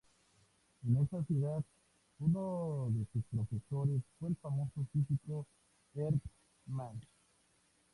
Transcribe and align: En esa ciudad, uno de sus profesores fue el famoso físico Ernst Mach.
En 0.83 0.97
esa 0.97 1.23
ciudad, 1.25 1.63
uno 2.17 2.87
de 2.89 3.05
sus 3.13 3.23
profesores 3.25 4.01
fue 4.17 4.29
el 4.29 4.35
famoso 4.37 4.83
físico 4.91 5.45
Ernst 5.93 6.25
Mach. 6.65 7.03